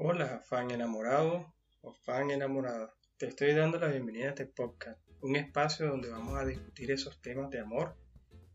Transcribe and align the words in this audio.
Hola, 0.00 0.40
fan 0.44 0.70
enamorado 0.70 1.52
o 1.80 1.92
fan 1.92 2.30
enamorada. 2.30 2.94
Te 3.16 3.26
estoy 3.26 3.52
dando 3.52 3.80
la 3.80 3.88
bienvenida 3.88 4.26
a 4.26 4.28
este 4.28 4.46
podcast, 4.46 5.00
un 5.22 5.34
espacio 5.34 5.88
donde 5.88 6.08
vamos 6.08 6.38
a 6.38 6.44
discutir 6.44 6.92
esos 6.92 7.20
temas 7.20 7.50
de 7.50 7.58
amor, 7.58 7.96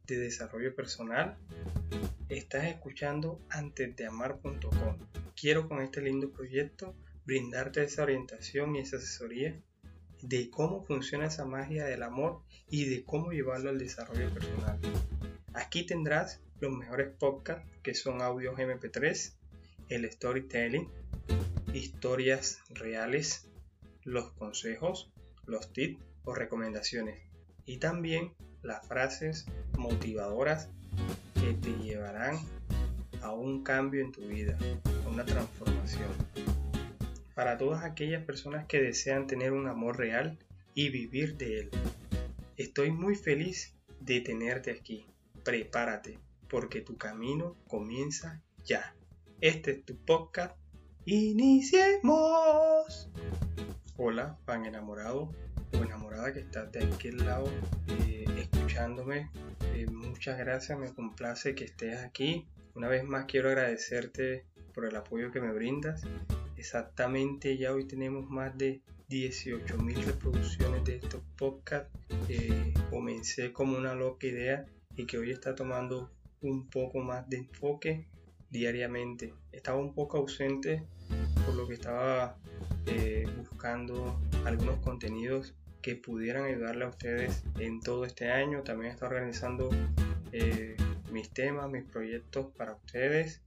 de 0.07 0.19
desarrollo 0.19 0.73
personal. 0.73 1.37
Estás 2.29 2.63
escuchando 2.67 3.41
antes 3.49 3.93
de 3.93 4.05
amar.com. 4.05 4.97
Quiero 5.35 5.67
con 5.67 5.81
este 5.81 6.01
lindo 6.01 6.31
proyecto 6.31 6.95
brindarte 7.25 7.83
esa 7.83 8.03
orientación 8.03 8.77
y 8.77 8.79
esa 8.79 8.95
asesoría 8.95 9.61
de 10.21 10.49
cómo 10.49 10.81
funciona 10.81 11.25
esa 11.25 11.43
magia 11.43 11.83
del 11.83 12.03
amor 12.03 12.41
y 12.69 12.85
de 12.85 13.03
cómo 13.03 13.33
llevarlo 13.33 13.69
al 13.69 13.79
desarrollo 13.79 14.33
personal. 14.33 14.79
Aquí 15.53 15.85
tendrás 15.85 16.39
los 16.61 16.71
mejores 16.71 17.09
podcasts 17.19 17.69
que 17.83 17.95
son 17.95 18.21
audios 18.21 18.57
MP3, 18.57 19.33
el 19.89 20.09
storytelling, 20.09 20.87
historias 21.73 22.59
reales, 22.69 23.49
los 24.03 24.31
consejos, 24.33 25.11
los 25.45 25.73
tips 25.73 26.03
o 26.23 26.35
recomendaciones 26.35 27.19
y 27.65 27.77
también 27.77 28.33
las 28.61 28.87
frases 28.87 29.45
motivadoras 29.77 30.69
que 31.33 31.53
te 31.53 31.71
llevarán 31.83 32.37
a 33.21 33.31
un 33.31 33.63
cambio 33.63 34.01
en 34.01 34.11
tu 34.11 34.21
vida, 34.27 34.57
a 35.05 35.09
una 35.09 35.25
transformación. 35.25 36.09
Para 37.33 37.57
todas 37.57 37.83
aquellas 37.83 38.23
personas 38.23 38.67
que 38.67 38.81
desean 38.81 39.27
tener 39.27 39.53
un 39.53 39.67
amor 39.67 39.97
real 39.97 40.37
y 40.75 40.89
vivir 40.89 41.37
de 41.37 41.61
él. 41.61 41.69
Estoy 42.57 42.91
muy 42.91 43.15
feliz 43.15 43.75
de 43.99 44.21
tenerte 44.21 44.71
aquí. 44.71 45.05
Prepárate, 45.43 46.19
porque 46.47 46.81
tu 46.81 46.97
camino 46.97 47.55
comienza 47.67 48.41
ya. 48.63 48.95
Este 49.41 49.71
es 49.71 49.83
tu 49.83 49.97
podcast 49.97 50.55
Iniciemos. 51.05 52.13
Hola, 53.97 54.37
fan 54.45 54.65
enamorado 54.65 55.33
o 55.73 55.77
enamorada 55.83 56.31
que 56.31 56.39
estás 56.39 56.71
de 56.71 56.85
aquel 56.85 57.17
lado 57.25 57.51
eh, 57.87 58.23
escuchándome. 58.37 59.29
Eh, 59.75 59.85
muchas 59.87 60.37
gracias, 60.39 60.79
me 60.79 60.93
complace 60.93 61.55
que 61.55 61.65
estés 61.65 61.97
aquí. 61.97 62.47
Una 62.73 62.87
vez 62.87 63.03
más 63.03 63.25
quiero 63.25 63.49
agradecerte 63.49 64.45
por 64.73 64.85
el 64.85 64.95
apoyo 64.95 65.29
que 65.29 65.41
me 65.41 65.51
brindas. 65.51 66.03
Exactamente, 66.55 67.57
ya 67.57 67.73
hoy 67.73 67.83
tenemos 67.85 68.29
más 68.29 68.57
de 68.57 68.81
18.000 69.09 70.05
reproducciones 70.05 70.85
de 70.85 70.95
estos 70.95 71.21
podcasts. 71.37 71.91
Eh, 72.29 72.73
comencé 72.89 73.51
como 73.51 73.77
una 73.77 73.93
loca 73.93 74.25
idea 74.25 74.65
y 74.95 75.05
que 75.05 75.17
hoy 75.17 75.31
está 75.31 75.53
tomando 75.53 76.13
un 76.39 76.69
poco 76.69 76.99
más 76.99 77.27
de 77.27 77.39
enfoque 77.39 78.07
diariamente. 78.49 79.33
Estaba 79.51 79.79
un 79.79 79.93
poco 79.93 80.19
ausente 80.19 80.87
por 81.45 81.55
lo 81.55 81.67
que 81.67 81.73
estaba 81.73 82.37
eh, 82.85 83.25
buscando 83.37 84.19
algunos 84.45 84.77
contenidos 84.79 85.53
que 85.81 85.95
pudieran 85.95 86.45
ayudarle 86.45 86.85
a 86.85 86.89
ustedes 86.89 87.43
en 87.59 87.81
todo 87.81 88.05
este 88.05 88.31
año. 88.31 88.63
También 88.63 88.91
está 88.91 89.05
organizando 89.05 89.69
eh, 90.31 90.75
mis 91.11 91.29
temas, 91.29 91.69
mis 91.69 91.83
proyectos 91.83 92.47
para 92.57 92.73
ustedes, 92.73 93.41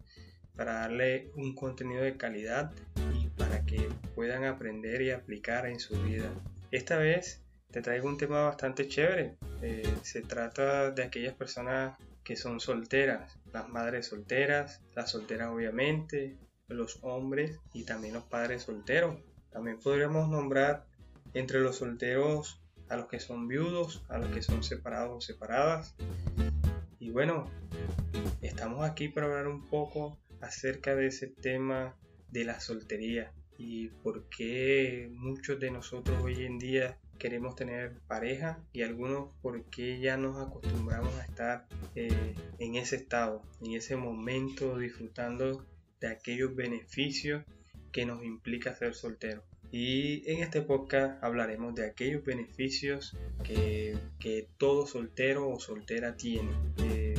para 0.55 0.75
darle 0.75 1.31
un 1.34 1.55
contenido 1.55 2.03
de 2.03 2.17
calidad 2.17 2.73
y 3.15 3.29
para 3.29 3.65
que 3.65 3.89
puedan 4.15 4.45
aprender 4.45 5.03
y 5.03 5.11
aplicar 5.11 5.67
en 5.67 5.81
su 5.81 6.01
vida. 6.03 6.31
Esta 6.71 6.99
vez 6.99 7.43
te 7.71 7.83
traigo 7.83 8.09
un 8.09 8.19
tema 8.19 8.45
bastante 8.45 8.89
chévere. 8.89 9.37
Eh, 9.62 9.89
se 10.03 10.23
trata 10.23 10.91
de 10.91 11.03
aquellas 11.03 11.34
personas 11.34 11.99
que 12.23 12.37
son 12.37 12.61
solteras, 12.61 13.39
las 13.53 13.69
madres 13.69 14.07
solteras, 14.07 14.83
las 14.95 15.11
solteras 15.11 15.49
obviamente, 15.49 16.37
los 16.69 16.98
hombres 17.03 17.59
y 17.72 17.84
también 17.84 18.14
los 18.14 18.25
padres 18.25 18.62
solteros. 18.62 19.17
También 19.50 19.78
podríamos 19.78 20.28
nombrar 20.28 20.86
entre 21.34 21.61
los 21.61 21.77
solteros 21.77 22.61
a 22.89 22.97
los 22.97 23.06
que 23.06 23.20
son 23.20 23.48
viudos, 23.48 24.05
a 24.09 24.19
los 24.19 24.31
que 24.31 24.42
son 24.42 24.62
separados 24.62 25.16
o 25.16 25.21
separadas. 25.21 25.94
Y 26.99 27.10
bueno, 27.10 27.50
estamos 28.43 28.84
aquí 28.84 29.09
para 29.09 29.27
hablar 29.27 29.49
un 29.49 29.66
poco 29.66 30.19
acerca 30.41 30.94
de 30.94 31.09
ese 31.09 31.27
tema 31.28 31.97
de 32.31 32.44
la 32.44 32.60
soltería 32.60 33.33
y 33.59 33.88
por 33.88 34.28
qué 34.28 35.09
muchos 35.12 35.59
de 35.60 35.71
nosotros 35.71 36.22
hoy 36.22 36.44
en 36.44 36.59
día 36.59 36.98
queremos 37.19 37.56
tener 37.56 37.98
pareja 38.06 38.59
y 38.72 38.83
algunos 38.83 39.31
porque 39.41 39.98
ya 40.00 40.16
nos 40.16 40.37
acostumbramos 40.47 41.15
a 41.15 41.25
estar 41.25 41.66
eh, 41.94 42.34
en 42.59 42.75
ese 42.75 42.97
estado, 42.97 43.43
en 43.62 43.72
ese 43.72 43.97
momento 43.97 44.78
disfrutando 44.78 45.65
de 46.01 46.09
aquellos 46.09 46.55
beneficios 46.55 47.45
que 47.93 48.07
nos 48.07 48.25
implica 48.25 48.75
ser 48.75 48.95
soltero. 48.95 49.43
Y 49.71 50.31
en 50.31 50.43
este 50.43 50.62
podcast 50.62 51.23
hablaremos 51.23 51.75
de 51.75 51.87
aquellos 51.87 52.25
beneficios 52.25 53.17
que, 53.43 53.99
que 54.19 54.49
todo 54.59 54.87
soltero 54.87 55.49
o 55.49 55.59
soltera 55.59 56.17
tiene. 56.17 56.51
Eh, 56.79 57.15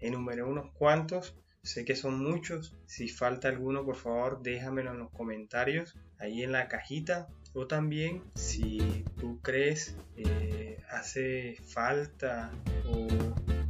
enumeré 0.00 0.42
unos 0.42 0.70
cuantos, 0.72 1.34
sé 1.62 1.84
que 1.84 1.96
son 1.96 2.22
muchos. 2.22 2.74
Si 2.86 3.08
falta 3.08 3.48
alguno, 3.48 3.84
por 3.84 3.96
favor, 3.96 4.42
déjamelo 4.42 4.92
en 4.92 4.98
los 4.98 5.10
comentarios, 5.10 5.96
ahí 6.18 6.42
en 6.42 6.52
la 6.52 6.68
cajita 6.68 7.28
o 7.54 7.66
también 7.66 8.22
si 8.34 9.04
tú 9.18 9.40
crees 9.42 9.96
eh, 10.16 10.78
hace 10.90 11.56
falta 11.66 12.52
o 12.86 13.08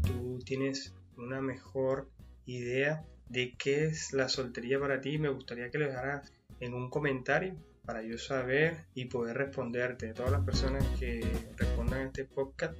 tú 0.07 0.39
tienes 0.45 0.95
una 1.17 1.41
mejor 1.41 2.09
idea 2.45 3.05
de 3.29 3.55
qué 3.59 3.87
es 3.87 4.13
la 4.13 4.29
soltería 4.29 4.81
para 4.81 5.01
ti, 5.01 5.19
me 5.19 5.29
gustaría 5.29 5.71
que 5.71 5.79
lo 5.79 5.87
dejaras 5.87 6.33
en 6.61 6.75
un 6.75 6.91
comentario 6.91 7.55
para 7.85 8.03
yo 8.03 8.19
saber 8.19 8.85
y 8.95 9.07
poder 9.07 9.37
responderte. 9.37 10.13
Todas 10.13 10.33
las 10.33 10.45
personas 10.45 10.85
que 10.99 11.21
respondan 11.57 12.01
a 12.01 12.05
este 12.05 12.25
podcast, 12.25 12.75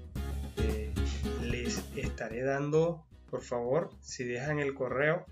eh, 0.59 0.93
les 1.43 1.85
estaré 1.97 2.43
dando, 2.43 3.07
por 3.31 3.43
favor, 3.43 3.91
si 4.01 4.25
dejan 4.25 4.59
el 4.59 4.75
correo, 4.75 5.25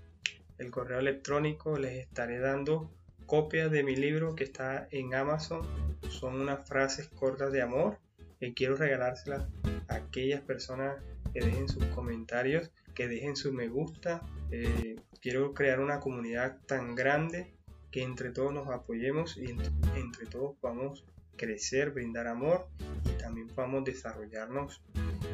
el 0.57 0.71
correo 0.71 0.99
electrónico, 0.99 1.77
les 1.77 2.05
estaré 2.07 2.39
dando 2.39 2.91
copia 3.27 3.69
de 3.69 3.83
mi 3.83 3.95
libro 3.95 4.35
que 4.35 4.45
está 4.45 4.87
en 4.89 5.13
Amazon. 5.13 5.61
Son 6.09 6.39
unas 6.41 6.67
frases 6.67 7.07
cortas 7.09 7.51
de 7.51 7.61
amor 7.61 7.99
que 8.39 8.53
quiero 8.53 8.75
regalárselas 8.75 9.45
a 9.87 9.95
aquellas 9.95 10.41
personas 10.41 10.95
que 11.33 11.41
dejen 11.41 11.67
sus 11.69 11.85
comentarios, 11.87 12.71
que 12.97 13.07
dejen 13.07 13.35
su 13.35 13.53
me 13.53 13.67
gusta. 13.67 14.23
Eh, 14.49 14.95
quiero 15.21 15.53
crear 15.53 15.79
una 15.79 15.99
comunidad 15.99 16.57
tan 16.65 16.95
grande 16.95 17.53
que 17.91 18.01
entre 18.01 18.31
todos 18.31 18.51
nos 18.51 18.69
apoyemos 18.69 19.37
y 19.37 19.51
entre, 19.51 20.25
todos 20.25 20.55
podamos 20.59 21.05
crecer, 21.35 21.91
brindar 21.91 22.25
amor 22.25 22.67
y 23.05 23.21
también 23.21 23.49
podamos 23.49 23.85
desarrollarnos 23.85 24.81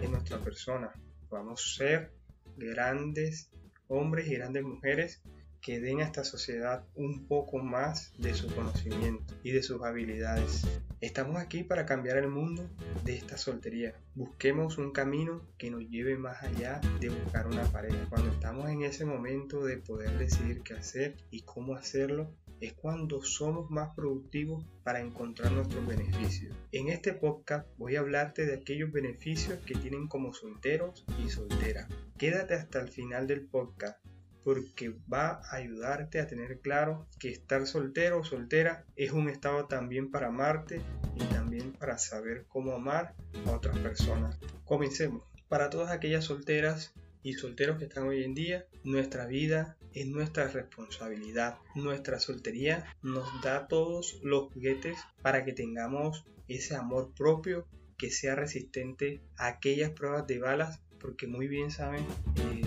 en 0.01 0.11
nuestra 0.11 0.39
persona. 0.39 0.91
Podamos 1.29 1.75
ser 1.77 2.11
grandes 2.57 3.49
hombres 3.87 4.27
y 4.27 4.35
grandes 4.35 4.63
mujeres 4.63 5.23
que 5.63 5.79
den 5.79 6.01
a 6.01 6.03
esta 6.03 6.25
sociedad 6.25 6.83
un 6.93 7.25
poco 7.25 7.57
más 7.57 8.11
de 8.17 8.33
su 8.33 8.53
conocimiento 8.53 9.33
y 9.43 9.51
de 9.51 9.63
sus 9.63 9.81
habilidades. 9.81 10.67
Estamos 10.99 11.37
aquí 11.37 11.63
para 11.63 11.85
cambiar 11.85 12.17
el 12.17 12.27
mundo 12.27 12.69
de 13.05 13.15
esta 13.15 13.37
soltería. 13.37 13.95
Busquemos 14.13 14.77
un 14.77 14.91
camino 14.91 15.41
que 15.57 15.71
nos 15.71 15.89
lleve 15.89 16.17
más 16.17 16.43
allá 16.43 16.81
de 16.99 17.09
buscar 17.09 17.47
una 17.47 17.63
pareja. 17.63 18.05
Cuando 18.09 18.29
estamos 18.29 18.69
en 18.69 18.83
ese 18.83 19.05
momento 19.05 19.63
de 19.63 19.77
poder 19.77 20.17
decidir 20.17 20.63
qué 20.63 20.73
hacer 20.73 21.15
y 21.31 21.43
cómo 21.43 21.75
hacerlo, 21.75 22.29
es 22.59 22.73
cuando 22.73 23.21
somos 23.23 23.71
más 23.71 23.95
productivos 23.95 24.65
para 24.83 24.99
encontrar 24.99 25.53
nuestros 25.53 25.87
beneficios. 25.87 26.55
En 26.73 26.89
este 26.89 27.13
podcast 27.13 27.67
voy 27.77 27.95
a 27.95 28.01
hablarte 28.01 28.45
de 28.45 28.55
aquellos 28.55 28.91
beneficios 28.91 29.59
que 29.65 29.75
tienen 29.75 30.07
como 30.07 30.33
solteros 30.33 31.05
y 31.25 31.29
solteras. 31.29 31.87
Quédate 32.17 32.53
hasta 32.53 32.81
el 32.81 32.89
final 32.89 33.27
del 33.27 33.45
podcast 33.45 33.97
porque 34.43 34.93
va 35.11 35.41
a 35.43 35.55
ayudarte 35.55 36.19
a 36.19 36.27
tener 36.27 36.59
claro 36.59 37.07
que 37.19 37.29
estar 37.29 37.65
soltero 37.65 38.19
o 38.19 38.23
soltera 38.23 38.85
es 38.95 39.11
un 39.11 39.29
estado 39.29 39.65
también 39.65 40.11
para 40.11 40.27
amarte 40.27 40.81
y 41.15 41.23
también 41.25 41.73
para 41.73 41.97
saber 41.97 42.45
cómo 42.47 42.73
amar 42.73 43.15
a 43.45 43.51
otras 43.51 43.77
personas. 43.79 44.37
Comencemos. 44.65 45.23
Para 45.47 45.69
todas 45.69 45.91
aquellas 45.91 46.25
solteras 46.25 46.93
y 47.21 47.33
solteros 47.33 47.77
que 47.77 47.85
están 47.85 48.07
hoy 48.07 48.23
en 48.23 48.33
día, 48.33 48.65
nuestra 48.83 49.25
vida 49.25 49.77
es 49.93 50.07
nuestra 50.07 50.47
responsabilidad. 50.47 51.57
Nuestra 51.75 52.19
soltería 52.19 52.85
nos 53.01 53.41
da 53.41 53.67
todos 53.67 54.19
los 54.23 54.51
juguetes 54.51 54.97
para 55.21 55.45
que 55.45 55.53
tengamos 55.53 56.25
ese 56.47 56.75
amor 56.75 57.13
propio 57.15 57.67
que 57.97 58.09
sea 58.09 58.35
resistente 58.35 59.21
a 59.37 59.47
aquellas 59.47 59.91
pruebas 59.91 60.27
de 60.27 60.39
balas 60.39 60.81
porque 60.99 61.27
muy 61.27 61.47
bien 61.47 61.69
saben 61.69 62.05
eh, 62.37 62.62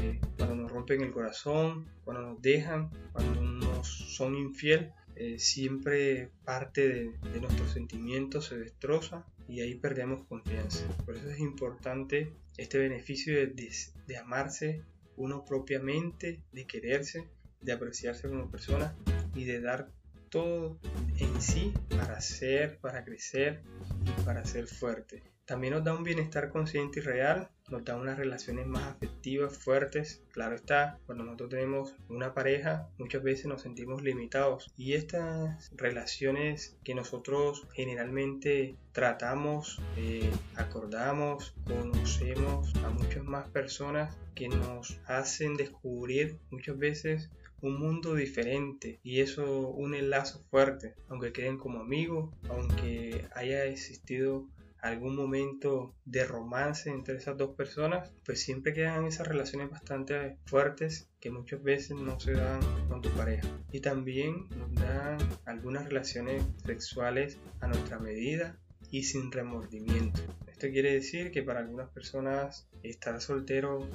rompen 0.86 1.02
el 1.02 1.12
corazón, 1.12 1.84
cuando 2.04 2.22
nos 2.22 2.42
dejan, 2.42 2.90
cuando 3.12 3.42
nos 3.42 3.88
son 3.88 4.36
infiel, 4.36 4.92
eh, 5.16 5.36
siempre 5.38 6.30
parte 6.44 6.88
de, 6.88 7.40
nuestros 7.40 7.72
sentimientos 7.72 8.46
se 8.46 8.58
destroza 8.58 9.26
y 9.48 9.62
ahí 9.62 9.74
perdemos 9.74 10.26
confianza. 10.28 10.86
Por 11.04 11.16
eso 11.16 11.28
es 11.28 11.40
importante 11.40 12.32
este 12.56 12.78
beneficio 12.78 13.34
de, 13.34 13.72
de 14.06 14.16
amarse 14.16 14.82
uno 15.16 15.44
propiamente, 15.44 16.40
de 16.52 16.66
quererse, 16.66 17.28
de 17.60 17.72
apreciarse 17.72 18.28
como 18.28 18.48
persona 18.48 18.94
y 19.34 19.44
de 19.44 19.60
dar 19.60 19.90
todo 20.30 20.78
en 21.18 21.40
sí 21.40 21.72
para 21.90 22.20
ser, 22.20 22.78
para 22.78 23.04
crecer 23.04 23.62
y 24.04 24.22
para 24.22 24.44
ser 24.44 24.68
fuerte. 24.68 25.24
También 25.46 25.74
nos 25.74 25.82
da 25.84 25.94
un 25.94 26.04
bienestar 26.04 26.50
consciente 26.50 27.00
y 27.00 27.02
real, 27.02 27.50
da 27.68 27.96
unas 27.96 28.18
relaciones 28.18 28.66
más 28.66 28.84
afectivas, 28.84 29.56
fuertes. 29.56 30.22
Claro 30.32 30.54
está, 30.54 30.98
cuando 31.06 31.24
nosotros 31.24 31.50
tenemos 31.50 31.94
una 32.08 32.34
pareja, 32.34 32.88
muchas 32.98 33.22
veces 33.22 33.46
nos 33.46 33.62
sentimos 33.62 34.02
limitados. 34.02 34.72
Y 34.76 34.94
estas 34.94 35.70
relaciones 35.76 36.76
que 36.84 36.94
nosotros 36.94 37.66
generalmente 37.74 38.76
tratamos, 38.92 39.80
eh, 39.96 40.30
acordamos, 40.54 41.54
conocemos 41.66 42.74
a 42.84 42.90
muchas 42.90 43.24
más 43.24 43.48
personas 43.48 44.16
que 44.34 44.48
nos 44.48 44.98
hacen 45.06 45.54
descubrir 45.56 46.38
muchas 46.50 46.78
veces 46.78 47.30
un 47.62 47.78
mundo 47.78 48.14
diferente 48.14 49.00
y 49.02 49.20
eso 49.20 49.68
une 49.68 50.02
lazos 50.02 50.42
fuertes, 50.50 50.94
aunque 51.08 51.32
queden 51.32 51.58
como 51.58 51.80
amigos, 51.80 52.34
aunque 52.48 53.26
haya 53.34 53.64
existido 53.64 54.46
algún 54.80 55.16
momento 55.16 55.94
de 56.04 56.24
romance 56.24 56.90
entre 56.90 57.16
esas 57.16 57.36
dos 57.36 57.54
personas, 57.56 58.12
pues 58.24 58.42
siempre 58.42 58.72
quedan 58.72 59.06
esas 59.06 59.26
relaciones 59.26 59.70
bastante 59.70 60.38
fuertes 60.46 61.08
que 61.20 61.30
muchas 61.30 61.62
veces 61.62 61.96
no 61.96 62.18
se 62.20 62.32
dan 62.32 62.60
con 62.88 63.02
tu 63.02 63.10
pareja. 63.10 63.48
Y 63.72 63.80
también 63.80 64.48
nos 64.56 64.72
dan 64.74 65.18
algunas 65.44 65.86
relaciones 65.86 66.42
sexuales 66.64 67.38
a 67.60 67.66
nuestra 67.66 67.98
medida 67.98 68.58
y 68.90 69.04
sin 69.04 69.32
remordimiento. 69.32 70.20
Esto 70.46 70.68
quiere 70.68 70.92
decir 70.92 71.30
que 71.32 71.42
para 71.42 71.60
algunas 71.60 71.90
personas 71.90 72.68
estar 72.82 73.20
soltero, 73.20 73.88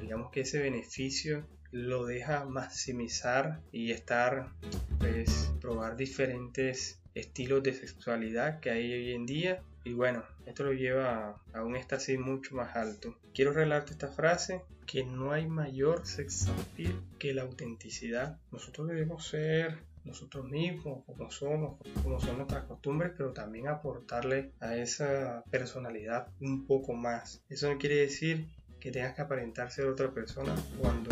digamos 0.00 0.30
que 0.30 0.42
ese 0.42 0.60
beneficio 0.60 1.46
lo 1.72 2.04
deja 2.04 2.44
maximizar 2.46 3.60
y 3.70 3.92
estar, 3.92 4.52
pues, 4.98 5.52
probar 5.60 5.96
diferentes 5.96 6.99
estilos 7.14 7.62
de 7.62 7.72
sexualidad 7.72 8.60
que 8.60 8.70
hay 8.70 8.92
hoy 8.92 9.12
en 9.12 9.26
día 9.26 9.62
y 9.82 9.94
bueno, 9.94 10.24
esto 10.44 10.64
lo 10.64 10.72
lleva 10.72 11.40
a, 11.54 11.64
un 11.64 11.74
éxtasis 11.74 12.18
mucho 12.18 12.54
más 12.54 12.76
alto. 12.76 13.16
Quiero 13.32 13.52
regalarte 13.52 13.92
esta 13.92 14.08
frase, 14.08 14.62
que 14.86 15.04
no 15.04 15.32
hay 15.32 15.46
mayor 15.46 16.06
sex 16.06 16.48
appeal 16.48 17.02
que 17.18 17.32
la 17.32 17.42
autenticidad. 17.42 18.38
Nosotros 18.50 18.88
debemos 18.88 19.26
ser 19.26 19.78
nosotros 20.04 20.46
mismos, 20.46 21.04
como 21.06 21.30
somos, 21.30 21.78
como 22.02 22.20
son 22.20 22.38
nuestras 22.38 22.64
costumbres, 22.64 23.12
pero 23.16 23.32
también 23.32 23.68
aportarle 23.68 24.52
a 24.60 24.76
esa 24.76 25.44
personalidad 25.50 26.28
un 26.40 26.66
poco 26.66 26.94
más. 26.94 27.42
Eso 27.48 27.70
no 27.70 27.78
quiere 27.78 27.96
decir 27.96 28.48
que 28.80 28.90
tengas 28.90 29.14
que 29.14 29.22
aparentar 29.22 29.70
ser 29.70 29.86
otra 29.86 30.12
persona 30.12 30.54
cuando 30.78 31.10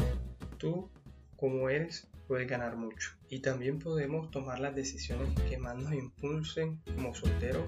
tú, 0.59 0.91
como 1.39 1.71
eres, 1.71 2.07
puedes 2.27 2.47
ganar 2.47 2.77
mucho. 2.77 3.13
Y 3.31 3.39
también 3.41 3.79
podemos 3.79 4.31
tomar 4.31 4.61
las 4.61 4.75
decisiones 4.75 5.31
que 5.49 5.57
más 5.57 5.77
nos 5.77 5.95
impulsen 5.95 6.83
como 6.95 7.15
solteros 7.15 7.65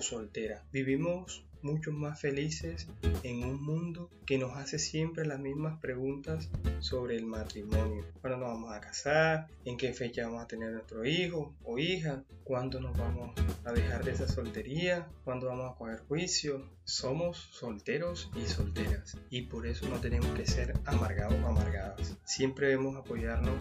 soltera. 0.00 0.64
Vivimos 0.72 1.44
mucho 1.64 1.92
más 1.92 2.20
felices 2.20 2.86
en 3.22 3.42
un 3.42 3.62
mundo 3.62 4.10
que 4.26 4.38
nos 4.38 4.56
hace 4.56 4.78
siempre 4.78 5.26
las 5.26 5.40
mismas 5.40 5.80
preguntas 5.80 6.50
sobre 6.78 7.16
el 7.16 7.26
matrimonio. 7.26 8.04
¿Cuándo 8.20 8.38
nos 8.38 8.48
vamos 8.48 8.72
a 8.72 8.80
casar? 8.80 9.48
¿En 9.64 9.76
qué 9.76 9.92
fecha 9.92 10.26
vamos 10.26 10.44
a 10.44 10.46
tener 10.46 10.70
nuestro 10.72 11.04
hijo 11.04 11.54
o 11.64 11.78
hija? 11.78 12.22
¿Cuándo 12.44 12.80
nos 12.80 12.96
vamos 12.96 13.32
a 13.64 13.72
dejar 13.72 14.04
de 14.04 14.12
esa 14.12 14.28
soltería? 14.28 15.08
¿Cuándo 15.24 15.46
vamos 15.46 15.72
a 15.72 15.76
coger 15.76 16.00
juicio? 16.06 16.70
Somos 16.84 17.38
solteros 17.38 18.30
y 18.36 18.46
solteras 18.46 19.18
y 19.30 19.42
por 19.42 19.66
eso 19.66 19.88
no 19.88 20.00
tenemos 20.00 20.28
que 20.34 20.46
ser 20.46 20.74
amargados 20.84 21.42
o 21.42 21.46
amargadas. 21.46 22.18
Siempre 22.24 22.68
debemos 22.68 22.96
apoyarnos 22.96 23.54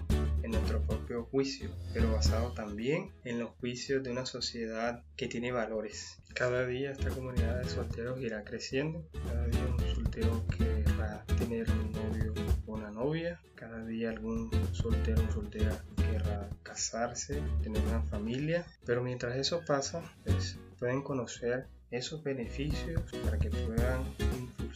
en 0.43 0.51
nuestro 0.51 0.81
propio 0.81 1.23
juicio, 1.25 1.69
pero 1.93 2.11
basado 2.11 2.51
también 2.51 3.11
en 3.23 3.39
los 3.39 3.51
juicios 3.61 4.03
de 4.03 4.11
una 4.11 4.25
sociedad 4.25 5.03
que 5.15 5.27
tiene 5.27 5.53
valores. 5.53 6.17
Cada 6.33 6.65
día 6.65 6.91
esta 6.91 7.09
comunidad 7.11 7.61
de 7.61 7.69
solteros 7.69 8.19
irá 8.19 8.43
creciendo, 8.43 9.07
cada 9.27 9.45
día 9.47 9.65
un 9.65 9.79
soltero 9.95 10.43
querrá 10.57 11.23
tener 11.37 11.69
un 11.69 11.91
novio 11.91 12.33
o 12.65 12.73
una 12.73 12.89
novia, 12.89 13.39
cada 13.53 13.85
día 13.85 14.09
algún 14.09 14.49
soltero 14.71 15.21
o 15.29 15.31
soltera 15.31 15.83
querrá 15.95 16.49
casarse, 16.63 17.39
tener 17.61 17.81
una 17.83 18.01
familia, 18.01 18.65
pero 18.83 19.03
mientras 19.03 19.37
eso 19.37 19.61
pasa, 19.65 20.01
pues 20.25 20.57
pueden 20.79 21.03
conocer 21.03 21.67
esos 21.91 22.23
beneficios 22.23 22.99
para 23.23 23.37
que 23.37 23.51
puedan 23.51 24.03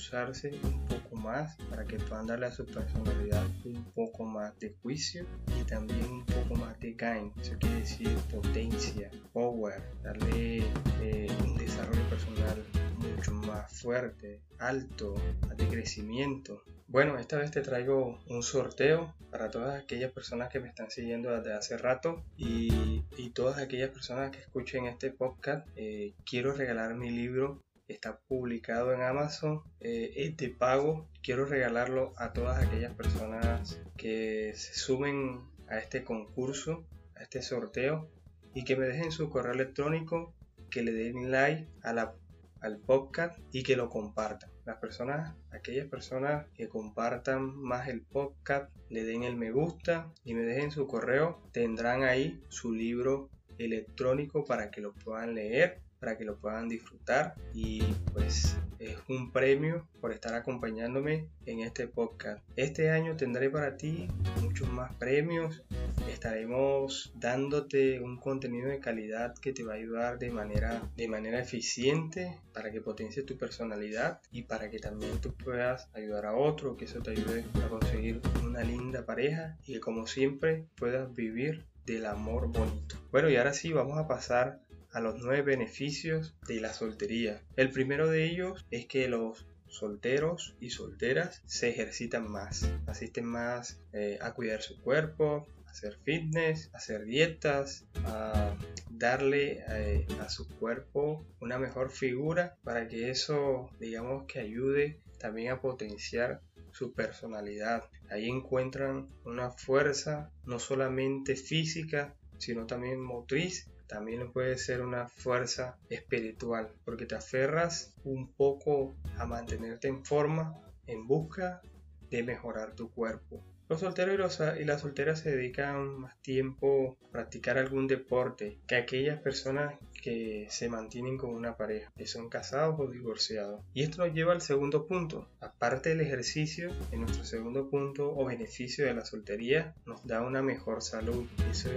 impulsarse 0.07 0.51
un 0.63 0.85
poco 0.87 1.15
más, 1.17 1.55
para 1.69 1.83
que 1.83 1.97
puedan 1.97 2.27
darle 2.27 2.45
a 2.45 2.51
su 2.51 2.65
personalidad 2.65 3.45
un 3.65 3.83
poco 3.93 4.23
más 4.23 4.57
de 4.59 4.75
juicio 4.81 5.25
y 5.59 5.63
también 5.63 6.05
un 6.05 6.25
poco 6.25 6.55
más 6.55 6.79
de 6.79 6.93
gain, 6.93 7.33
eso 7.41 7.55
quiere 7.59 7.79
decir 7.79 8.09
potencia, 8.33 9.11
power, 9.33 9.81
darle 10.03 10.63
eh, 11.01 11.27
un 11.43 11.57
desarrollo 11.57 12.07
personal 12.09 12.63
mucho 12.97 13.31
más 13.33 13.71
fuerte, 13.81 14.41
alto, 14.59 15.15
de 15.55 15.67
crecimiento. 15.67 16.63
Bueno, 16.87 17.17
esta 17.17 17.37
vez 17.37 17.51
te 17.51 17.61
traigo 17.61 18.17
un 18.29 18.43
sorteo 18.43 19.13
para 19.29 19.51
todas 19.51 19.83
aquellas 19.83 20.11
personas 20.13 20.49
que 20.49 20.61
me 20.61 20.69
están 20.69 20.89
siguiendo 20.89 21.31
desde 21.31 21.53
hace 21.53 21.77
rato 21.77 22.23
y, 22.37 23.03
y 23.17 23.31
todas 23.31 23.57
aquellas 23.57 23.89
personas 23.89 24.31
que 24.31 24.39
escuchen 24.39 24.85
este 24.85 25.11
podcast. 25.11 25.67
Eh, 25.75 26.13
quiero 26.25 26.53
regalar 26.53 26.95
mi 26.95 27.09
libro 27.09 27.61
está 27.87 28.19
publicado 28.19 28.93
en 28.93 29.01
Amazon, 29.01 29.61
eh, 29.79 30.13
es 30.15 30.37
de 30.37 30.49
pago. 30.49 31.07
Quiero 31.23 31.45
regalarlo 31.45 32.13
a 32.17 32.33
todas 32.33 32.63
aquellas 32.63 32.93
personas 32.93 33.79
que 33.97 34.53
se 34.55 34.73
sumen 34.73 35.41
a 35.69 35.79
este 35.79 36.03
concurso, 36.03 36.85
a 37.15 37.23
este 37.23 37.41
sorteo 37.41 38.09
y 38.53 38.63
que 38.63 38.75
me 38.75 38.85
dejen 38.85 39.11
su 39.11 39.29
correo 39.29 39.53
electrónico, 39.53 40.33
que 40.69 40.83
le 40.83 40.91
den 40.91 41.31
like 41.31 41.67
a 41.83 41.93
la, 41.93 42.15
al 42.61 42.77
podcast 42.77 43.37
y 43.51 43.63
que 43.63 43.75
lo 43.75 43.89
compartan. 43.89 44.51
Las 44.65 44.77
personas, 44.77 45.33
aquellas 45.51 45.87
personas 45.87 46.45
que 46.53 46.67
compartan 46.67 47.55
más 47.55 47.87
el 47.87 48.01
podcast, 48.01 48.69
le 48.89 49.03
den 49.05 49.23
el 49.23 49.37
me 49.37 49.51
gusta 49.51 50.11
y 50.25 50.33
me 50.33 50.41
dejen 50.41 50.71
su 50.71 50.87
correo, 50.87 51.41
tendrán 51.53 52.03
ahí 52.03 52.41
su 52.49 52.73
libro 52.73 53.29
electrónico 53.57 54.43
para 54.43 54.69
que 54.69 54.81
lo 54.81 54.93
puedan 54.93 55.35
leer 55.35 55.86
para 55.99 56.17
que 56.17 56.25
lo 56.25 56.37
puedan 56.37 56.69
disfrutar 56.69 57.35
y 57.53 57.81
pues 58.13 58.57
es 58.79 58.97
un 59.09 59.31
premio 59.31 59.87
por 59.99 60.11
estar 60.11 60.33
acompañándome 60.35 61.27
en 61.45 61.59
este 61.61 61.87
podcast. 61.87 62.43
Este 62.55 62.89
año 62.89 63.15
tendré 63.15 63.49
para 63.49 63.77
ti 63.77 64.07
muchos 64.41 64.69
más 64.71 64.93
premios. 64.95 65.63
Estaremos 66.09 67.11
dándote 67.15 67.99
un 68.01 68.17
contenido 68.17 68.69
de 68.69 68.79
calidad 68.79 69.35
que 69.35 69.53
te 69.53 69.63
va 69.63 69.73
a 69.73 69.77
ayudar 69.77 70.19
de 70.19 70.29
manera, 70.29 70.81
de 70.95 71.07
manera 71.07 71.39
eficiente 71.39 72.39
para 72.53 72.71
que 72.71 72.81
potencie 72.81 73.23
tu 73.23 73.37
personalidad 73.37 74.21
y 74.31 74.43
para 74.43 74.69
que 74.69 74.79
también 74.79 75.19
tú 75.21 75.33
puedas 75.33 75.89
ayudar 75.93 76.25
a 76.25 76.35
otro, 76.35 76.77
que 76.77 76.85
eso 76.85 77.01
te 77.01 77.11
ayude 77.11 77.45
a 77.63 77.69
conseguir 77.69 78.21
una 78.43 78.61
linda 78.61 79.05
pareja 79.05 79.57
y 79.65 79.73
que 79.73 79.79
como 79.79 80.07
siempre 80.07 80.65
puedas 80.75 81.13
vivir 81.13 81.65
del 81.85 82.05
amor 82.05 82.51
bonito. 82.51 82.97
Bueno, 83.11 83.29
y 83.29 83.37
ahora 83.37 83.53
sí 83.53 83.71
vamos 83.71 83.97
a 83.97 84.07
pasar 84.07 84.59
a 84.97 84.99
los 84.99 85.21
nueve 85.21 85.43
beneficios 85.43 86.35
de 86.47 86.59
la 86.59 86.73
soltería. 86.73 87.39
El 87.55 87.69
primero 87.69 88.09
de 88.09 88.25
ellos 88.25 88.65
es 88.71 88.87
que 88.87 89.07
los 89.07 89.45
solteros 89.67 90.55
y 90.59 90.71
solteras 90.71 91.43
se 91.45 91.69
ejercitan 91.69 92.27
más, 92.27 92.67
asisten 92.87 93.25
más 93.25 93.79
eh, 93.93 94.17
a 94.21 94.33
cuidar 94.33 94.63
su 94.63 94.81
cuerpo, 94.81 95.45
hacer 95.67 95.99
fitness, 96.03 96.71
hacer 96.73 97.05
dietas, 97.05 97.85
a 98.05 98.57
darle 98.89 99.63
eh, 99.69 100.07
a 100.19 100.29
su 100.29 100.47
cuerpo 100.57 101.23
una 101.39 101.59
mejor 101.59 101.91
figura 101.91 102.57
para 102.63 102.87
que 102.87 103.11
eso 103.11 103.69
digamos 103.79 104.25
que 104.25 104.39
ayude 104.39 104.99
también 105.19 105.51
a 105.51 105.61
potenciar 105.61 106.41
su 106.71 106.93
personalidad. 106.93 107.83
Ahí 108.09 108.27
encuentran 108.27 109.09
una 109.25 109.51
fuerza 109.51 110.31
no 110.43 110.57
solamente 110.57 111.35
física, 111.35 112.15
sino 112.39 112.65
también 112.65 112.99
motriz 112.99 113.69
también 113.87 114.31
puede 114.31 114.57
ser 114.57 114.81
una 114.81 115.07
fuerza 115.07 115.77
espiritual, 115.89 116.69
porque 116.85 117.05
te 117.05 117.15
aferras 117.15 117.93
un 118.03 118.31
poco 118.33 118.95
a 119.17 119.25
mantenerte 119.25 119.87
en 119.87 120.03
forma 120.05 120.61
en 120.85 121.07
busca 121.07 121.61
de 122.09 122.23
mejorar 122.23 122.73
tu 122.73 122.91
cuerpo. 122.91 123.43
Los 123.69 123.81
solteros 123.81 124.39
y, 124.57 124.63
las 124.63 124.79
solteras 124.79 125.19
se 125.19 125.35
dedican 125.35 125.99
más 125.99 126.21
tiempo 126.21 126.97
a 127.03 127.11
practicar 127.11 127.57
algún 127.57 127.85
deporte 127.85 128.59
que 128.65 128.77
aquellas 128.77 129.19
personas 129.19 129.75
que 130.01 130.47
se 130.49 130.69
mantienen 130.69 131.17
con 131.17 131.31
una 131.31 131.57
pareja, 131.57 131.91
que 131.97 132.07
son 132.07 132.29
casados 132.29 132.79
o 132.79 132.87
divorciados. 132.87 133.61
Y 133.73 133.83
esto 133.83 134.05
nos 134.05 134.15
lleva 134.15 134.31
al 134.31 134.41
segundo 134.41 134.87
punto. 134.87 135.27
Aparte 135.41 135.89
del 135.89 135.99
ejercicio, 135.99 136.71
en 136.93 137.01
nuestro 137.01 137.25
segundo 137.25 137.69
punto 137.69 138.09
o 138.15 138.25
beneficio 138.25 138.85
de 138.85 138.93
la 138.93 139.03
soltería, 139.03 139.75
nos 139.85 140.07
da 140.07 140.21
una 140.21 140.41
mejor 140.41 140.81
salud. 140.81 141.25
Eso 141.51 141.69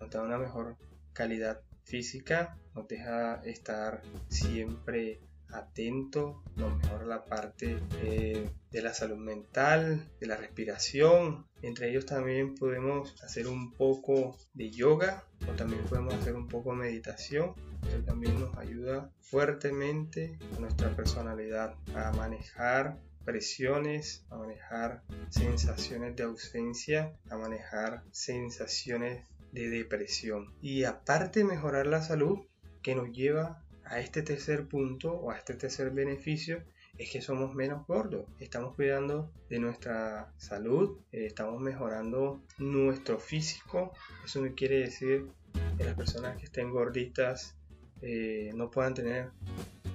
nos 0.00 0.10
da 0.10 0.20
una 0.20 0.36
mejor 0.36 0.76
calidad 1.12 1.60
física, 1.84 2.58
nos 2.74 2.88
deja 2.88 3.42
estar 3.44 4.02
siempre 4.28 5.20
atento, 5.52 6.42
nos 6.56 6.76
mejora 6.78 7.04
la 7.04 7.24
parte 7.24 7.78
eh, 8.02 8.50
de 8.70 8.82
la 8.82 8.94
salud 8.94 9.18
mental, 9.18 10.08
de 10.18 10.26
la 10.26 10.36
respiración, 10.36 11.46
Entre 11.60 11.90
ellos 11.90 12.06
también 12.06 12.54
podemos 12.54 13.22
hacer 13.22 13.46
un 13.46 13.72
poco 13.72 14.36
de 14.54 14.70
yoga 14.70 15.24
o 15.48 15.52
también 15.52 15.84
podemos 15.84 16.14
hacer 16.14 16.34
un 16.34 16.48
poco 16.48 16.72
de 16.72 16.78
meditación. 16.78 17.54
Eso 17.86 18.02
también 18.04 18.40
nos 18.40 18.56
ayuda 18.56 19.10
fuertemente 19.20 20.38
a 20.56 20.60
nuestra 20.60 20.94
personalidad 20.96 21.76
a 21.94 22.12
manejar 22.12 22.98
presiones, 23.24 24.24
a 24.30 24.36
manejar 24.36 25.02
sensaciones 25.28 26.16
de 26.16 26.24
ausencia, 26.24 27.12
a 27.30 27.36
manejar 27.36 28.02
sensaciones 28.10 29.24
de 29.52 29.68
depresión. 29.68 30.52
Y 30.60 30.84
aparte 30.84 31.40
de 31.40 31.44
mejorar 31.44 31.86
la 31.86 32.02
salud, 32.02 32.40
que 32.82 32.94
nos 32.94 33.12
lleva 33.12 33.62
a 33.84 34.00
este 34.00 34.22
tercer 34.22 34.66
punto 34.66 35.12
o 35.12 35.30
a 35.30 35.36
este 35.36 35.54
tercer 35.54 35.90
beneficio, 35.90 36.64
es 36.98 37.10
que 37.10 37.22
somos 37.22 37.54
menos 37.54 37.86
gordos. 37.86 38.26
Estamos 38.38 38.74
cuidando 38.74 39.32
de 39.48 39.58
nuestra 39.58 40.32
salud, 40.36 40.98
eh, 41.12 41.26
estamos 41.26 41.60
mejorando 41.60 42.42
nuestro 42.58 43.18
físico. 43.18 43.92
Eso 44.24 44.40
no 44.40 44.54
quiere 44.54 44.80
decir 44.80 45.28
que 45.76 45.84
las 45.84 45.94
personas 45.94 46.36
que 46.36 46.44
estén 46.44 46.70
gorditas 46.70 47.56
eh, 48.02 48.50
no 48.54 48.70
puedan 48.70 48.94
tener 48.94 49.30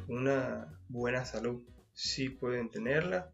una 0.07 0.79
buena 0.89 1.25
salud. 1.25 1.63
Sí 1.93 2.29
pueden 2.29 2.69
tenerla, 2.69 3.31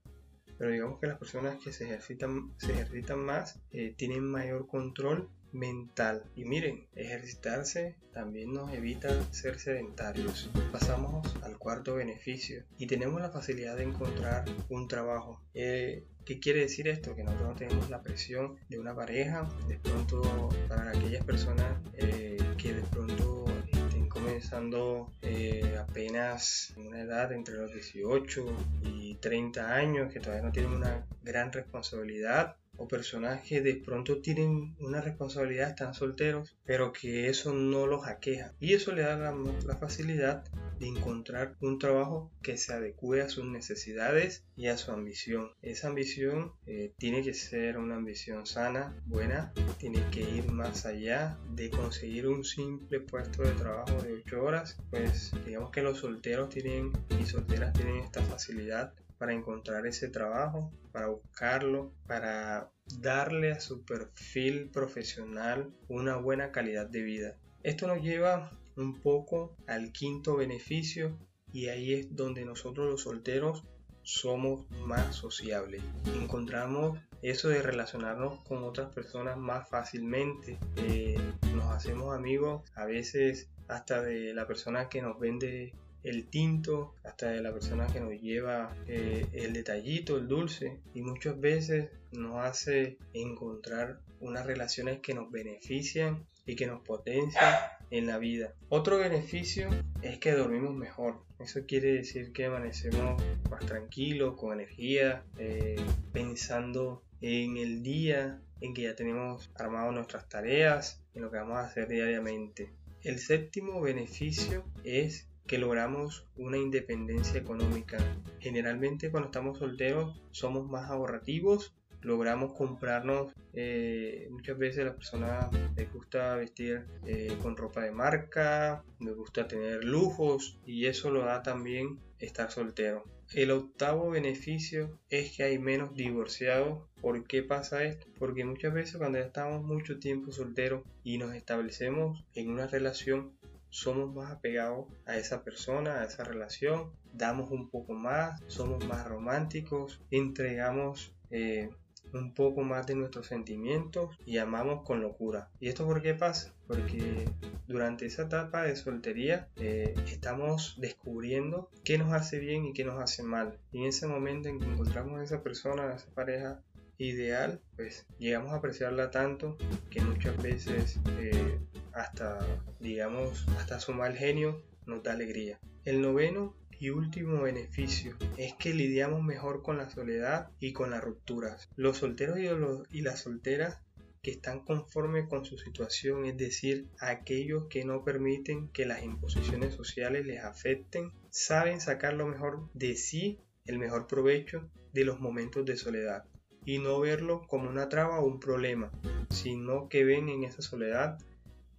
pero 0.57 0.71
digamos 0.71 0.99
que 0.99 1.07
las 1.07 1.17
personas 1.17 1.57
que 1.63 1.71
se 1.71 1.85
ejercitan, 1.85 2.53
se 2.57 2.71
ejercitan 2.71 3.19
más 3.19 3.59
eh, 3.71 3.93
tienen 3.97 4.23
mayor 4.23 4.67
control 4.67 5.29
mental. 5.53 6.23
Y 6.35 6.45
miren, 6.45 6.87
ejercitarse 6.95 7.95
también 8.11 8.53
nos 8.53 8.73
evita 8.73 9.09
ser 9.31 9.59
sedentarios. 9.59 10.49
Pasamos 10.71 11.35
al 11.43 11.57
cuarto 11.57 11.95
beneficio 11.95 12.63
y 12.77 12.87
tenemos 12.87 13.21
la 13.21 13.29
facilidad 13.29 13.77
de 13.77 13.83
encontrar 13.83 14.45
un 14.69 14.87
trabajo. 14.87 15.41
Eh, 15.53 16.05
¿Qué 16.25 16.39
quiere 16.39 16.61
decir 16.61 16.87
esto? 16.87 17.15
Que 17.15 17.23
nosotros 17.23 17.49
no 17.49 17.55
tenemos 17.55 17.89
la 17.89 18.01
presión 18.01 18.55
de 18.69 18.79
una 18.79 18.95
pareja. 18.95 19.49
De 19.67 19.77
pronto, 19.77 20.49
para 20.69 20.91
aquellas 20.91 21.25
personas 21.25 21.81
eh, 21.95 22.37
que 22.57 22.73
de 22.73 22.81
pronto 22.83 23.45
estén 23.71 24.07
comenzando 24.07 25.11
eh, 25.21 25.77
apenas 25.77 26.73
en 26.77 26.87
una 26.87 27.01
edad 27.01 27.33
entre 27.33 27.55
los 27.55 27.73
18 27.73 28.45
y 28.83 29.15
30 29.15 29.73
años, 29.73 30.13
que 30.13 30.21
todavía 30.21 30.43
no 30.43 30.51
tienen 30.53 30.71
una 30.71 31.05
gran 31.23 31.51
responsabilidad, 31.51 32.55
o 32.77 32.87
personas 32.87 33.41
que 33.41 33.61
de 33.61 33.75
pronto 33.75 34.19
tienen 34.21 34.75
una 34.79 35.01
responsabilidad, 35.01 35.69
están 35.69 35.93
solteros, 35.93 36.57
pero 36.65 36.91
que 36.91 37.29
eso 37.29 37.53
no 37.53 37.87
los 37.87 38.07
aqueja. 38.07 38.53
Y 38.59 38.73
eso 38.73 38.93
le 38.93 39.03
da 39.03 39.15
la, 39.15 39.77
facilidad 39.77 40.43
de 40.79 40.87
encontrar 40.87 41.55
un 41.59 41.77
trabajo 41.77 42.31
que 42.41 42.57
se 42.57 42.73
adecue 42.73 43.21
a 43.21 43.29
sus 43.29 43.45
necesidades 43.45 44.45
y 44.55 44.67
a 44.67 44.77
su 44.77 44.91
ambición. 44.91 45.51
Esa 45.61 45.87
ambición 45.87 46.53
eh, 46.65 46.93
tiene 46.97 47.21
que 47.21 47.33
ser 47.33 47.77
una 47.77 47.95
ambición 47.95 48.45
sana, 48.45 48.95
buena, 49.05 49.53
tiene 49.77 49.99
que 50.11 50.21
ir 50.21 50.51
más 50.51 50.85
allá 50.85 51.37
de 51.49 51.69
conseguir 51.69 52.27
un 52.27 52.43
simple 52.43 53.01
puesto 53.01 53.43
de 53.43 53.51
trabajo 53.51 54.01
de 54.01 54.13
8 54.13 54.43
horas. 54.43 54.77
Pues 54.89 55.31
digamos 55.45 55.71
que 55.71 55.81
los 55.81 55.99
solteros 55.99 56.49
tienen 56.49 56.91
y 57.19 57.25
solteras 57.25 57.73
tienen 57.73 57.97
esta 57.97 58.21
facilidad 58.21 58.93
para 59.23 59.35
encontrar 59.35 59.87
ese 59.87 60.09
trabajo, 60.09 60.73
para 60.91 61.07
buscarlo, 61.07 61.93
para 62.07 62.73
darle 62.99 63.53
a 63.53 63.61
su 63.61 63.85
perfil 63.85 64.69
profesional 64.69 65.73
una 65.87 66.17
buena 66.17 66.51
calidad 66.51 66.89
de 66.89 67.03
vida. 67.03 67.37
Esto 67.63 67.87
nos 67.87 68.01
lleva 68.01 68.51
un 68.75 68.99
poco 68.99 69.55
al 69.65 69.93
quinto 69.93 70.35
beneficio 70.35 71.17
y 71.53 71.69
ahí 71.69 71.93
es 71.93 72.13
donde 72.13 72.43
nosotros 72.43 72.91
los 72.91 73.03
solteros 73.03 73.63
somos 74.01 74.69
más 74.71 75.15
sociables. 75.15 75.81
Encontramos 76.21 76.99
eso 77.21 77.47
de 77.47 77.61
relacionarnos 77.61 78.43
con 78.43 78.61
otras 78.65 78.93
personas 78.93 79.37
más 79.37 79.69
fácilmente. 79.69 80.59
Eh, 80.75 81.15
nos 81.55 81.71
hacemos 81.71 82.13
amigos 82.13 82.69
a 82.75 82.83
veces 82.83 83.49
hasta 83.69 84.01
de 84.01 84.33
la 84.33 84.45
persona 84.45 84.89
que 84.89 85.01
nos 85.01 85.17
vende 85.17 85.73
el 86.03 86.27
tinto, 86.27 86.95
hasta 87.03 87.29
de 87.29 87.41
la 87.41 87.53
persona 87.53 87.87
que 87.87 87.99
nos 87.99 88.13
lleva 88.19 88.75
eh, 88.87 89.25
el 89.33 89.53
detallito, 89.53 90.17
el 90.17 90.27
dulce, 90.27 90.79
y 90.93 91.01
muchas 91.01 91.39
veces 91.39 91.89
nos 92.11 92.43
hace 92.43 92.97
encontrar 93.13 93.99
unas 94.19 94.45
relaciones 94.45 94.99
que 94.99 95.13
nos 95.13 95.31
benefician 95.31 96.25
y 96.45 96.55
que 96.55 96.67
nos 96.67 96.81
potencian 96.81 97.55
en 97.89 98.07
la 98.07 98.17
vida. 98.17 98.53
Otro 98.69 98.97
beneficio 98.97 99.69
es 100.01 100.17
que 100.17 100.33
dormimos 100.33 100.73
mejor. 100.73 101.23
Eso 101.39 101.65
quiere 101.65 101.93
decir 101.93 102.31
que 102.33 102.45
amanecemos 102.45 103.21
más 103.49 103.65
tranquilos, 103.65 104.35
con 104.35 104.53
energía, 104.53 105.23
eh, 105.37 105.75
pensando 106.11 107.03
en 107.21 107.57
el 107.57 107.83
día, 107.83 108.41
en 108.61 108.73
que 108.73 108.83
ya 108.83 108.95
tenemos 108.95 109.51
armado 109.55 109.91
nuestras 109.91 110.27
tareas, 110.27 111.01
en 111.13 111.21
lo 111.21 111.31
que 111.31 111.37
vamos 111.37 111.57
a 111.57 111.65
hacer 111.65 111.87
diariamente. 111.87 112.69
El 113.03 113.19
séptimo 113.19 113.81
beneficio 113.81 114.63
es 114.83 115.27
que 115.47 115.57
logramos 115.57 116.27
una 116.35 116.57
independencia 116.57 117.39
económica. 117.39 117.97
Generalmente 118.39 119.11
cuando 119.11 119.27
estamos 119.27 119.59
solteros 119.59 120.21
somos 120.31 120.67
más 120.69 120.89
ahorrativos, 120.89 121.75
logramos 122.03 122.53
comprarnos, 122.53 123.33
eh, 123.53 124.27
muchas 124.31 124.57
veces 124.57 124.81
a 124.81 124.85
las 124.85 124.95
personas 124.95 125.47
les 125.75 125.91
gusta 125.91 126.35
vestir 126.35 126.85
eh, 127.05 127.35
con 127.41 127.55
ropa 127.55 127.81
de 127.81 127.91
marca, 127.91 128.83
les 128.99 129.15
gusta 129.15 129.47
tener 129.47 129.83
lujos 129.83 130.59
y 130.65 130.85
eso 130.87 131.11
lo 131.11 131.23
da 131.23 131.41
también 131.41 131.99
estar 132.19 132.51
soltero. 132.51 133.03
El 133.33 133.51
octavo 133.51 134.11
beneficio 134.11 134.99
es 135.09 135.35
que 135.35 135.43
hay 135.43 135.57
menos 135.57 135.95
divorciados. 135.95 136.83
¿Por 137.01 137.25
qué 137.25 137.41
pasa 137.41 137.83
esto? 137.83 138.05
Porque 138.19 138.45
muchas 138.45 138.73
veces 138.73 138.97
cuando 138.97 139.17
ya 139.17 139.25
estamos 139.25 139.63
mucho 139.63 139.97
tiempo 139.97 140.31
solteros 140.31 140.83
y 141.03 141.17
nos 141.17 141.33
establecemos 141.33 142.23
en 142.35 142.51
una 142.51 142.67
relación, 142.67 143.33
somos 143.73 144.13
más 144.13 144.31
apegados 144.31 144.85
a 145.07 145.17
esa 145.17 145.43
persona, 145.43 146.01
a 146.01 146.05
esa 146.05 146.23
relación, 146.23 146.91
damos 147.11 147.49
un 147.49 147.71
poco 147.71 147.93
más, 147.93 148.39
somos 148.45 148.85
más 148.85 149.07
románticos, 149.07 149.99
entregamos 150.11 151.11
eh, 151.31 151.71
un 152.13 152.35
poco 152.35 152.61
más 152.61 152.85
de 152.85 152.93
nuestros 152.93 153.25
sentimientos 153.25 154.15
y 154.27 154.37
amamos 154.37 154.83
con 154.85 155.01
locura. 155.01 155.49
¿Y 155.59 155.69
esto 155.69 155.87
por 155.87 156.03
qué 156.03 156.13
pasa? 156.13 156.53
Porque 156.67 157.27
durante 157.67 158.05
esa 158.05 158.23
etapa 158.23 158.61
de 158.61 158.75
soltería 158.75 159.49
eh, 159.55 159.95
estamos 160.05 160.75
descubriendo 160.77 161.71
qué 161.83 161.97
nos 161.97 162.13
hace 162.13 162.37
bien 162.37 162.65
y 162.65 162.73
qué 162.73 162.85
nos 162.85 163.01
hace 163.01 163.23
mal. 163.23 163.57
Y 163.71 163.79
en 163.79 163.85
ese 163.85 164.05
momento 164.05 164.49
en 164.49 164.59
que 164.59 164.65
encontramos 164.65 165.19
a 165.19 165.23
esa 165.23 165.41
persona, 165.41 165.89
a 165.89 165.95
esa 165.95 166.11
pareja 166.13 166.61
ideal, 166.99 167.59
pues 167.75 168.05
llegamos 168.19 168.51
a 168.53 168.57
apreciarla 168.57 169.09
tanto 169.09 169.57
que 169.89 169.99
muchas 170.01 170.41
veces 170.41 170.99
eh, 171.17 171.59
hasta, 171.93 172.39
digamos, 172.79 173.45
hasta 173.57 173.79
su 173.79 173.93
mal 173.93 174.15
genio 174.15 174.63
nos 174.85 175.03
da 175.03 175.13
alegría. 175.13 175.59
El 175.85 176.01
noveno 176.01 176.55
y 176.79 176.89
último 176.89 177.41
beneficio 177.41 178.17
es 178.37 178.53
que 178.53 178.73
lidiamos 178.73 179.23
mejor 179.23 179.61
con 179.61 179.77
la 179.77 179.89
soledad 179.89 180.49
y 180.59 180.73
con 180.73 180.91
las 180.91 181.03
rupturas. 181.03 181.69
Los 181.75 181.97
solteros 181.97 182.39
y, 182.39 182.97
y 182.97 183.01
las 183.01 183.21
solteras 183.21 183.79
que 184.21 184.31
están 184.31 184.61
conformes 184.61 185.27
con 185.27 185.43
su 185.43 185.57
situación, 185.57 186.25
es 186.25 186.37
decir, 186.37 186.87
aquellos 186.99 187.65
que 187.69 187.83
no 187.83 188.03
permiten 188.03 188.69
que 188.69 188.85
las 188.85 189.03
imposiciones 189.03 189.73
sociales 189.73 190.25
les 190.25 190.43
afecten, 190.43 191.11
saben 191.29 191.81
sacar 191.81 192.13
lo 192.13 192.25
mejor 192.27 192.69
de 192.73 192.95
sí, 192.95 193.39
el 193.65 193.79
mejor 193.79 194.07
provecho 194.07 194.69
de 194.93 195.03
los 195.03 195.19
momentos 195.19 195.65
de 195.65 195.75
soledad 195.75 196.25
y 196.65 196.79
no 196.79 196.99
verlo 196.99 197.41
como 197.47 197.69
una 197.69 197.89
traba 197.89 198.19
o 198.19 198.25
un 198.25 198.39
problema, 198.39 198.91
sino 199.29 199.89
que 199.89 200.05
ven 200.05 200.29
en 200.29 200.43
esa 200.43 200.61
soledad 200.61 201.17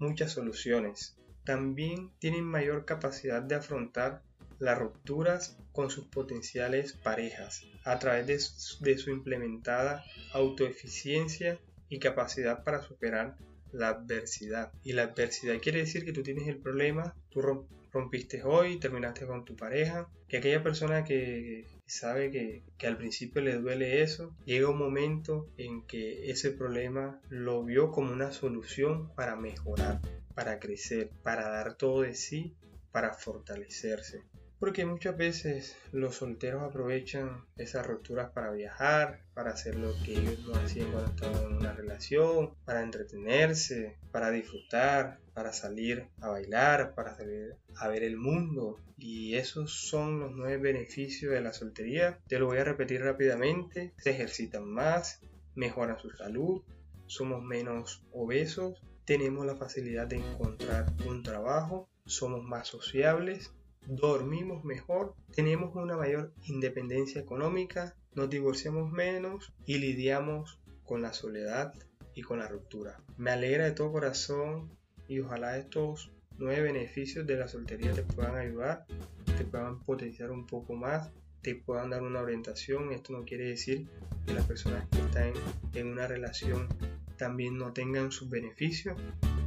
muchas 0.05 0.33
soluciones. 0.33 1.17
También 1.45 2.11
tienen 2.19 2.45
mayor 2.45 2.85
capacidad 2.85 3.43
de 3.43 3.57
afrontar 3.57 4.23
las 4.59 4.79
rupturas 4.79 5.59
con 5.73 5.91
sus 5.91 6.07
potenciales 6.07 6.93
parejas 6.93 7.65
a 7.85 7.99
través 7.99 8.27
de 8.81 8.97
su, 8.97 9.11
implementada 9.11 10.05
autoeficiencia 10.33 11.59
y 11.89 11.99
capacidad 11.99 12.65
para 12.65 12.83
superar 12.83 13.37
la 13.73 13.89
adversidad. 13.89 14.73
Y 14.83 14.93
la 14.93 15.03
adversidad 15.05 15.61
quiere 15.61 15.81
decir 15.81 16.05
que 16.05 16.13
tú 16.13 16.23
tienes 16.23 16.49
el 16.49 16.59
problema, 16.59 17.15
tú 17.31 17.43
rompiste 17.93 18.43
hoy, 18.43 18.79
terminaste 18.79 19.27
con 19.27 19.45
tu 19.45 19.57
pareja, 19.57 20.09
que 20.29 20.39
aquella 20.39 20.63
persona 20.63 21.05
que 21.05 21.67
sabe 21.87 22.31
que, 22.31 22.63
que, 22.79 22.87
al 22.87 22.97
principio 22.97 23.43
le 23.43 23.57
duele 23.57 24.03
eso, 24.03 24.35
llega 24.45 24.69
un 24.69 24.79
momento 24.79 25.49
en 25.57 25.87
que 25.87 26.31
ese 26.31 26.51
problema 26.51 27.21
lo 27.29 27.65
vio 27.65 27.91
como 27.91 28.13
una 28.13 28.33
solución 28.33 29.13
para 29.15 29.37
mejorar, 29.37 30.01
para 30.35 30.59
crecer, 30.59 31.11
para 31.23 31.49
dar 31.49 31.75
todo 31.77 32.03
de 32.03 32.15
sí, 32.15 32.55
para 32.93 33.13
fortalecerse. 33.13 34.23
Porque 34.59 34.87
muchas 34.87 35.17
veces 35.17 35.77
los 35.93 36.17
solteros 36.17 36.63
aprovechan 36.63 37.45
esas 37.57 37.87
rupturas 37.87 38.31
para 38.31 38.51
viajar, 38.51 39.21
para 39.35 39.51
hacer 39.51 39.75
lo 39.75 39.93
que 40.05 40.13
ellos 40.13 40.39
no 40.47 40.55
hacían 40.55 40.91
cuando 40.93 41.11
estaban 41.11 41.43
en 41.43 41.57
una 41.59 41.73
relación, 41.73 42.55
para 42.65 42.83
entretenerse, 42.83 43.99
para 44.11 44.31
disfrutar, 44.31 45.19
para 45.35 45.53
salir 45.53 46.09
a 46.21 46.29
bailar, 46.29 46.95
para 46.95 47.15
salir 47.15 47.57
a 47.77 47.89
ver 47.89 48.05
el 48.05 48.17
mundo. 48.17 48.79
Y 48.97 49.35
esos 49.35 49.89
son 49.89 50.21
los 50.21 50.33
nueve 50.33 50.59
beneficios 50.59 51.33
de 51.33 51.41
la 51.41 51.53
soltería. 51.53 52.21
Te 52.29 52.39
lo 52.39 52.47
voy 52.47 52.59
a 52.59 52.65
repetir 52.65 53.03
rápidamente. 53.03 53.93
Se 53.99 54.11
ejercitan 54.11 54.65
más, 54.65 55.21
mejoran 55.55 55.99
su 55.99 56.11
salud, 56.11 56.63
somos 57.07 57.43
menos 57.43 58.03
obesos, 58.13 58.81
tenemos 59.05 59.45
la 59.45 59.57
facilidad 59.57 60.07
de 60.07 60.17
encontrar 60.17 60.87
un 61.07 61.23
trabajo, 61.23 61.89
somos 62.07 62.43
más 62.43 62.69
sociables, 62.69 63.53
dormimos 63.87 64.65
mejor, 64.65 65.15
tenemos 65.35 65.75
una 65.75 65.97
mayor 65.97 66.33
independencia 66.45 67.21
económica, 67.21 67.97
nos 68.15 68.31
divorciamos 68.31 68.91
menos 68.93 69.53
y 69.67 69.79
lidiamos 69.79 70.61
con 70.85 71.03
la 71.03 71.13
soledad 71.13 71.75
y 72.15 72.23
con 72.23 72.39
la 72.39 72.49
ruptura. 72.49 73.01
Me 73.17 73.31
alegra 73.31 73.65
de 73.65 73.73
todo 73.73 73.93
corazón 73.93 74.71
y 75.09 75.21
ojalá 75.21 75.59
estos 75.59 76.13
nueve 76.39 76.63
beneficios 76.63 77.27
de 77.27 77.37
la 77.37 77.49
soltería 77.49 77.93
te 77.93 78.03
puedan 78.03 78.37
ayudar, 78.37 78.87
te 79.37 79.45
puedan 79.45 79.81
potenciar 79.81 80.31
un 80.31 80.47
poco 80.47 80.75
más, 80.75 81.11
te 81.43 81.55
puedan 81.55 81.91
dar 81.91 82.03
una 82.03 82.21
orientación. 82.21 82.93
Esto 82.93 83.13
no 83.13 83.25
quiere 83.25 83.49
decir 83.49 83.89
que 84.27 84.35
las 84.35 84.47
personas 84.47 84.89
que 84.89 84.99
están 84.99 85.33
en 85.75 85.89
una 85.89 86.07
relación 86.07 86.69
también 87.17 87.57
no 87.59 87.73
tengan 87.73 88.11
sus 88.11 88.29
beneficios. 88.29 88.97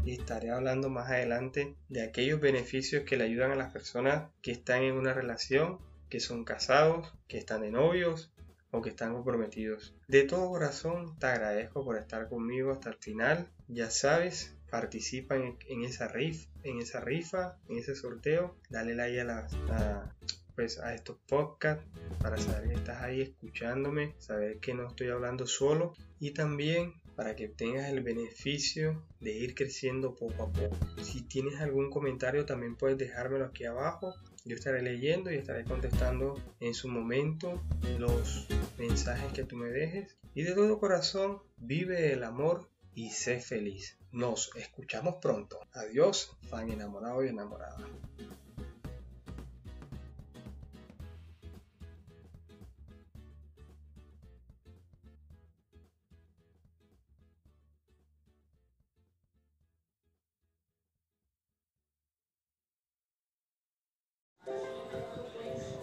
Y 0.08 0.14
estaré 0.14 0.52
hablando 0.52 0.90
más 0.90 1.10
adelante 1.10 1.76
de 1.90 2.02
aquellos 2.02 2.40
beneficios 2.40 3.04
que 3.04 3.18
le 3.18 3.26
ayudan 3.26 3.52
a 3.52 3.56
las 3.56 3.74
personas 3.74 4.32
que 4.42 4.52
están 4.52 4.84
en 4.84 4.94
una 4.94 5.14
relación, 5.14 5.80
que 6.08 6.22
son 6.22 6.46
casados, 6.46 7.14
que 7.28 7.38
están 7.38 7.60
de 7.60 7.72
novios 7.72 8.32
o 8.72 8.82
que 8.82 8.92
están 8.92 9.12
comprometidos. 9.12 9.94
De 10.08 10.24
todo 10.24 10.48
corazón 10.48 11.20
te 11.20 11.26
agradezco 11.26 11.84
por 11.84 11.98
estar 11.98 12.30
conmigo 12.30 12.72
hasta 12.72 12.92
el 12.92 12.96
final. 12.96 13.50
Ya 13.68 13.92
sabes, 13.92 14.56
participa 14.72 15.36
en, 15.36 15.84
esa 15.84 16.08
rifa, 16.08 16.50
en 16.64 16.80
esa 16.80 17.02
rifa, 17.02 17.58
en 17.68 17.80
ese 17.80 17.94
sorteo. 17.94 18.56
Dale 18.70 18.96
like 18.96 19.20
a, 19.20 20.16
pues, 20.56 20.80
a 20.80 20.96
estos 20.96 21.18
podcasts 21.28 21.84
para 22.22 22.38
saber 22.38 22.70
que 22.70 22.76
estás 22.76 23.02
ahí 23.02 23.24
escuchándome, 23.24 24.16
saber 24.20 24.60
que 24.60 24.74
no 24.74 24.88
estoy 24.88 25.10
hablando 25.10 25.46
solo 25.48 25.92
y 26.18 26.32
también 26.32 26.94
para 27.18 27.36
que 27.36 27.48
tengas 27.48 27.90
el 27.90 28.04
beneficio 28.04 29.04
de 29.20 29.32
ir 29.34 29.56
creciendo 29.56 30.16
poco 30.16 30.44
a 30.44 30.54
poco. 30.54 30.78
Si 31.02 31.24
tienes 31.24 31.60
algún 31.60 31.90
comentario 31.90 32.46
también 32.46 32.76
puedes 32.76 33.00
dejármelo 33.00 33.46
aquí 33.46 33.66
abajo. 33.66 34.14
Yo 34.46 34.56
estaré 34.56 34.84
leyendo 34.84 35.32
y 35.32 35.36
estaré 35.36 35.66
contestando 35.66 36.36
en 36.60 36.76
su 36.76 36.88
momento 36.88 37.64
los 37.98 38.48
mensajes 38.78 39.34
que 39.34 39.44
tú 39.44 39.58
me 39.58 39.70
dejes. 39.70 40.16
Y 40.36 40.44
de 40.44 40.54
todo 40.54 40.80
corazón, 40.80 41.40
vive 41.58 42.14
el 42.14 42.24
amor 42.24 42.70
y 42.94 43.10
sé 43.10 43.40
feliz. 43.40 43.98
Nos 44.12 44.56
escuchamos 44.56 45.16
pronto. 45.20 45.60
Adiós, 45.74 46.38
fan 46.44 46.70
enamorado 46.70 47.26
y 47.26 47.30
enamorada. 47.30 47.78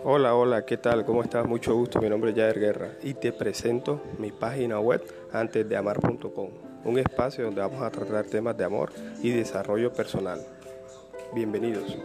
Hola, 0.07 0.35
hola, 0.35 0.67
¿qué 0.67 0.77
tal? 0.77 1.07
¿Cómo 1.07 1.23
estás? 1.23 1.47
Mucho 1.47 1.75
gusto, 1.75 1.99
mi 1.99 2.11
nombre 2.11 2.33
es 2.33 2.37
Jair 2.37 2.61
Guerra 2.61 2.91
y 3.03 3.15
te 3.15 3.33
presento 3.33 4.03
mi 4.19 4.33
página 4.33 4.79
web 4.79 5.03
antesdeamar.com, 5.33 6.51
un 6.85 6.99
espacio 6.99 7.47
donde 7.47 7.63
vamos 7.63 7.81
a 7.81 7.91
tratar 7.91 8.27
temas 8.27 8.55
de 8.55 8.65
amor 8.65 8.93
y 9.23 9.31
desarrollo 9.31 9.95
personal. 9.95 10.41
Bienvenidos. 11.35 11.97